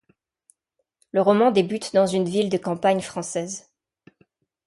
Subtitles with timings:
[1.11, 3.69] Le roman débute dans une ville de campagne française.